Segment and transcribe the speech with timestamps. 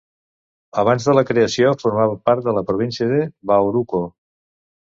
[0.83, 3.21] Abans de la creació formava part de la província de
[3.53, 4.03] Baoruco.